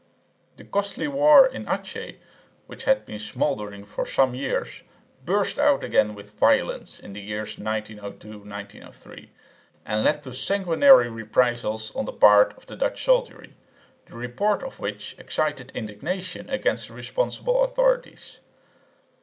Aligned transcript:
The 0.57 0.63
costly 0.63 1.07
war 1.07 1.45
in 1.45 1.67
Achin, 1.67 2.17
which 2.65 2.85
had 2.85 3.05
been 3.05 3.19
smouldering 3.19 3.85
for 3.85 4.03
some 4.03 4.33
years, 4.33 4.81
burst 5.23 5.59
out 5.59 5.83
again 5.83 6.15
with 6.15 6.39
violence 6.39 6.99
in 6.99 7.13
the 7.13 7.21
years 7.21 7.59
1902 7.59 8.91
3, 8.91 9.29
and 9.85 10.03
led 10.03 10.23
to 10.23 10.33
sanguinary 10.33 11.07
reprisals 11.11 11.95
on 11.95 12.05
the 12.05 12.13
part 12.13 12.57
of 12.57 12.65
the 12.65 12.75
Dutch 12.75 13.05
soldiery, 13.05 13.53
the 14.07 14.15
report 14.15 14.63
of 14.63 14.79
which 14.79 15.15
excited 15.19 15.71
indignation 15.75 16.49
against 16.49 16.87
the 16.87 16.95
responsible 16.95 17.63
authorities. 17.63 18.39